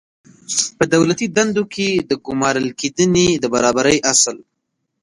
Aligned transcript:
په 0.77 0.83
دولتي 0.93 1.25
دندو 1.35 1.63
کې 1.73 1.89
د 2.09 2.11
ګمارل 2.25 2.67
کېدنې 2.79 3.27
د 3.43 3.45
برابرۍ 3.53 3.97
اصل 4.11 4.37